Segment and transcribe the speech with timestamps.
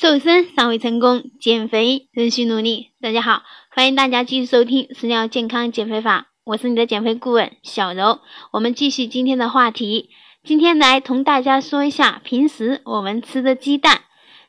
[0.00, 2.90] 瘦身尚未成功，减肥仍需努力。
[3.00, 8.20] 大家好，欢迎大家继续收听食疗健康减肥法，我是你的减肥顾问小柔。
[8.52, 10.10] 我们继续今天的话题，
[10.44, 14.02] 今天来同大家说一下平时我们吃的鸡蛋。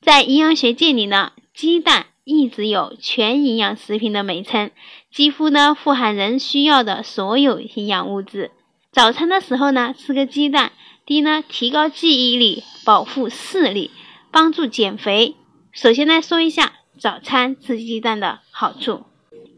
[0.00, 4.70] 在营养学界里呢，鸡蛋一直有全营养食品的美称，
[5.12, 8.50] 几乎呢富含人需要的所有营养物质。
[8.90, 10.72] 早餐的时候呢，吃个鸡蛋，
[11.04, 13.90] 第一呢提高记忆力，保护视力。
[14.34, 15.36] 帮助减肥。
[15.70, 19.04] 首先来说一下早餐吃鸡蛋的好处。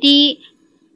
[0.00, 0.40] 第一，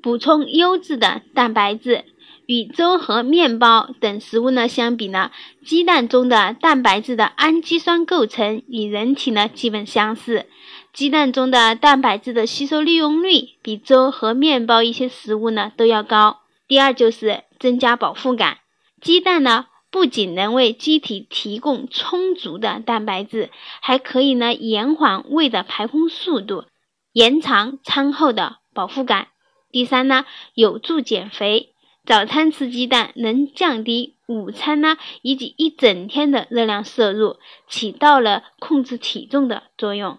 [0.02, 2.05] 补充优质的蛋白质。
[2.46, 5.30] 与粥和面包等食物呢相比呢，
[5.64, 10.47] 鸡蛋中的蛋白质的氨基酸构成与人体呢基本相似。
[10.92, 16.41] 鸡蛋中的蛋白质的吸收利用率比粥和面包一些食物呢都要高。
[16.66, 18.58] 第二就是增加饱腹感。
[19.00, 19.66] 鸡蛋呢。
[19.91, 26.64] 不仅能为机体提供充足的蛋白质，还可以呢延缓胃的排空速度，
[27.12, 29.28] 延长餐后的饱腹感。
[29.70, 31.75] 第三呢，有助减肥。
[32.05, 37.36] 早餐吃鸡蛋能降低午餐呢以及一整天的热量摄入，
[37.69, 40.19] 起到了控制体重的作用。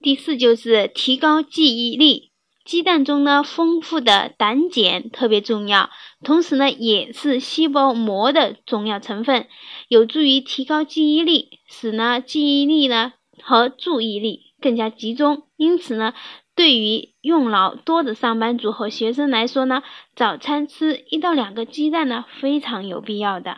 [0.00, 2.31] 第四就是提高记忆力。
[2.64, 5.90] 鸡蛋中呢丰富的胆碱特别重要，
[6.22, 9.48] 同时呢也是细胞膜的重要成分，
[9.88, 15.42] 有助于提高记忆力，使呢记忆力呢和注意力更加集中。
[15.56, 16.14] 因此呢，
[16.54, 19.82] 对于用脑多的上班族和学生来说呢，
[20.14, 23.56] 早餐吃一到两个鸡蛋呢非常有必要的。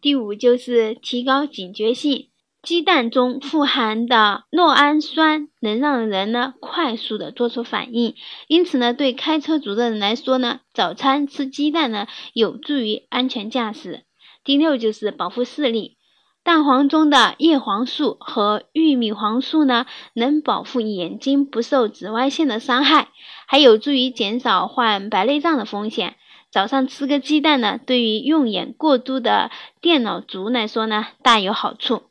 [0.00, 2.29] 第五就是提高警觉性。
[2.62, 8.14] 鸡蛋中富含的酪氨酸能让人呢快速的做出反应，
[8.48, 14.04] 因此呢，对开车族的人来说呢，早餐吃鸡蛋呢有助于安全驾驶。
[14.44, 15.96] 第六就是保护视力，
[16.44, 23.08] 蛋黄中的叶黄素和玉米黄素呢能保护眼睛不受紫外线的伤害，
[23.46, 26.16] 还有助于减少患白内障的风险。
[26.50, 29.50] 早上吃个鸡蛋呢，对于用眼过度的
[29.80, 32.09] 电脑族来说呢大有好处。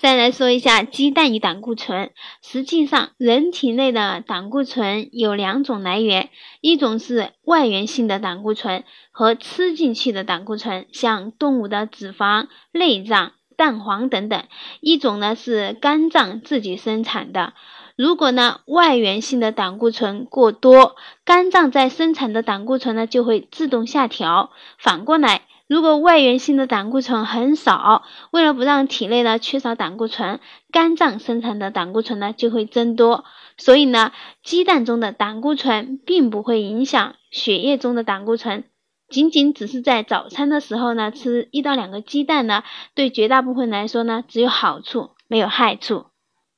[0.00, 2.10] 再来说一下鸡蛋与胆固醇。
[2.42, 6.30] 实际上，人体内的胆固醇有两种来源，
[6.62, 14.44] 一种是外源性的胆固醇和吃进去的胆固醇，像动物的脂肪、内脏、蛋黄等等；
[14.80, 17.52] 一种呢是肝脏自己生产的。
[17.94, 20.96] 如果呢外源性的胆固醇过多，
[21.26, 24.50] 肝脏在生产的胆固醇呢就会自动下调。
[24.78, 25.42] 反过来。
[25.70, 30.40] 如果外源性的胆固醇很少，为了不让体内呢缺少胆固醇，
[30.72, 33.24] 肝脏生产的胆固醇呢就会增多。
[33.56, 34.10] 所以呢，
[34.42, 38.64] 鸡蛋中的胆固醇并不会影响血液中的胆固醇，
[39.08, 42.64] 仅仅只是在早餐的时候呢吃一到两个鸡蛋呢，
[42.96, 46.06] 对绝大部分来说呢只有好处没有害处。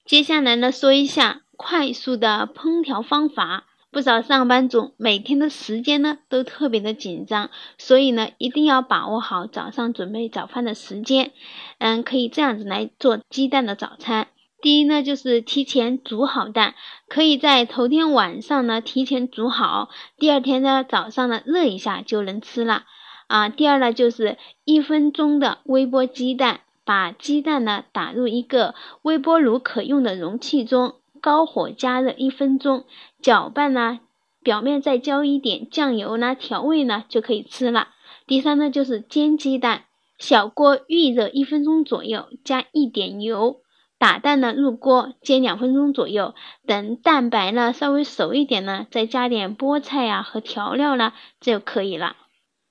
[0.06, 3.64] 接下来呢说一下快速的烹调方法。
[3.92, 11.32] 不少上班族每天的时间呢都特别的紧张，所以呢一定要把握好早上准备早饭的时间。
[11.78, 14.28] 嗯，可以这样子来做鸡蛋的早餐。
[14.62, 16.74] 第一呢就是提前煮好蛋，
[17.06, 22.84] 可以在头天晚上呢提前煮好，第二天呢早上呢热一下就能吃了。
[23.26, 30.94] 啊，第二呢就是一分钟的微波鸡蛋，把鸡蛋呢打入一个微波炉可用的容器中。
[31.22, 32.84] 高火加热一分钟，
[33.22, 34.00] 搅拌呢，
[34.42, 37.90] 表面再浇一点酱油呢，调味呢就可以吃了。
[38.26, 39.84] 第三呢就是煎鸡蛋，
[40.18, 43.60] 小锅预热一分钟左右，加一点油，
[43.98, 46.34] 打蛋呢入锅煎两分钟左右，
[46.66, 52.16] 等蛋白呢稍微熟一点呢，再加点菠菜呀和调料呢就可以了。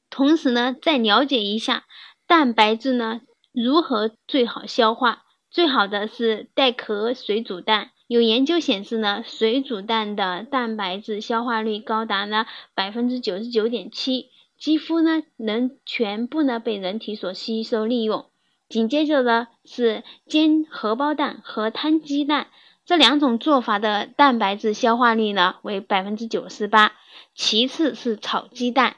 [0.09, 1.85] 同时呢再了解一下
[2.27, 3.21] 蛋白质呢
[3.53, 7.91] 如何最好消化，最好的是带壳水煮蛋。
[8.11, 12.45] 有研究显示呢，水煮蛋的蛋白质消化率高达呢
[12.75, 14.27] 百分之九十九点七，
[14.57, 18.25] 几乎呢能全部呢被人体所吸收利用。
[18.67, 22.47] 紧接着呢是煎荷包蛋和摊鸡蛋
[22.85, 26.91] 这两种做法的蛋白质消化率呢为百分之九十八，
[27.33, 28.97] 其次是炒鸡蛋，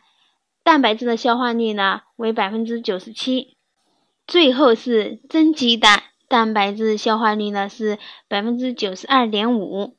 [0.63, 3.57] 蛋白质的消化率呢为百分之九十七，
[4.25, 6.01] 最后是蒸鸡蛋。
[6.33, 9.95] 蛋白质消化率呢是百分之九十二点五，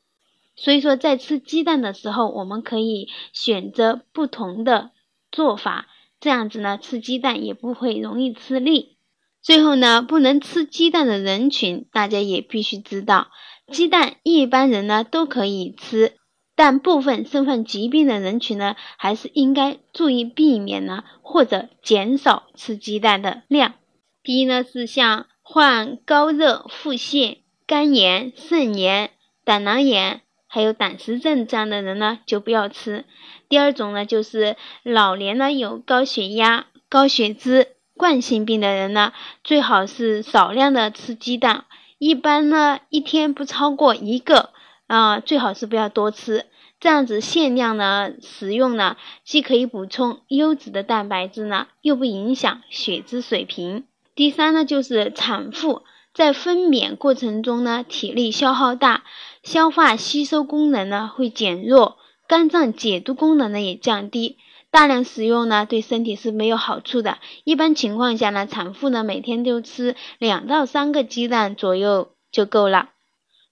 [0.57, 4.91] 所以说在吃鸡蛋的时候，我们可以选择不同的
[5.31, 5.87] 做法，
[6.19, 8.97] 这样子呢吃鸡蛋也不会容易吃腻。
[9.41, 13.29] 最后呢，不能吃鸡蛋的人群，大家也必须知道，
[13.71, 16.17] 鸡蛋一般人呢都可以吃，
[16.53, 23.75] 但部分身患疾病的人群呢，还是应该注意避免呢或者减少吃鸡蛋的量。
[24.21, 27.37] 第一呢是像患高热、腹泻、
[27.67, 29.11] 肝炎、肾炎、
[29.43, 33.05] 胆囊炎，还有胆石症这样的人呢，就不要吃。
[33.47, 39.13] 第二种呢，就是老年呢有高血压、高血脂、冠心病的人呢，
[39.43, 41.65] 最好是少量的吃鸡蛋，
[41.99, 44.49] 一般呢一天不超过一个，
[44.87, 46.47] 啊，最好是不要多吃。
[46.79, 53.85] 这样子限量呢食用呢，既可以补充优质的蛋白质呢，又不影响血脂水平。
[54.15, 55.83] 第三呢，就是产妇
[56.13, 59.03] 在分娩过程中呢，体力消耗大，
[59.43, 64.37] 消化吸收功能呢会减弱，肝脏解毒功能呢也降低，
[64.71, 67.17] 大量食用呢对身体是没有好处的。
[67.43, 72.91] 一般情况下呢，产妇呢每天都吃两到三个鸡蛋左右就够了。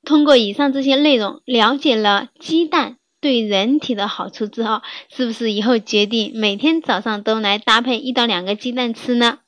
[0.06, 2.98] 通过以上这些内容，了解了鸡蛋。
[3.20, 9.40] 对人体的好处之后，是不是以后决定每天早上都来搭配一到两个鸡蛋吃呢？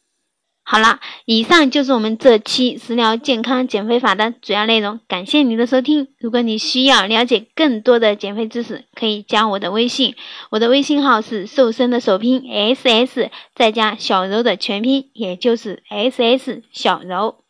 [0.68, 5.00] 好了，以上就是我们这期食疗健康减肥法的主要内容。
[5.08, 6.08] 感谢您的收听。
[6.18, 10.16] 如果你需要了解更多的减肥知识，可以加我的微信，
[10.50, 17.45] 我的微信号是瘦身的首拼 S S 再加小柔的全拼，也就是 S S 小柔。